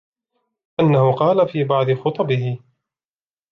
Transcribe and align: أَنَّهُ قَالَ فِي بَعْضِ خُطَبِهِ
أَنَّهُ 0.79 1.11
قَالَ 1.15 1.47
فِي 1.49 1.63
بَعْضِ 1.63 1.93
خُطَبِهِ 1.93 2.59